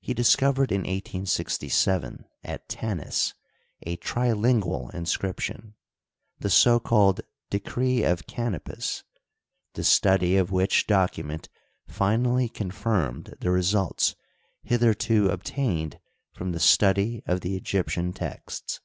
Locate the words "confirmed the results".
12.48-14.16